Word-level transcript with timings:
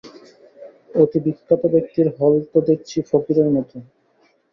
অতি 1.01 1.19
বিখ্যাত 1.25 1.61
ব্যক্তির 1.73 2.07
হল 2.17 2.33
তো 2.51 2.59
দেখছি 2.69 2.97
ফকিরের 3.09 3.49
মতো! 3.55 3.75